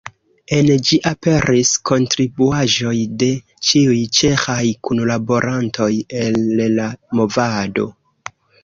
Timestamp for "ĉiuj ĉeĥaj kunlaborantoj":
3.69-5.93